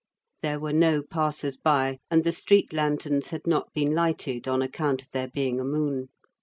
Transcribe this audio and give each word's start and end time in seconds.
There 0.41 0.59
were 0.59 0.73
no 0.73 1.03
passers 1.03 1.57
by, 1.57 1.99
and 2.09 2.23
the 2.23 2.31
street 2.31 2.73
lanterns 2.73 3.27
had 3.27 3.45
not 3.45 3.71
been 3.71 3.93
lighted 3.93 4.47
on 4.47 4.63
account 4.63 5.03
of 5.03 5.11
there 5.11 5.27
being 5.29 5.59
a 5.59 5.63
moon. 5.63 6.09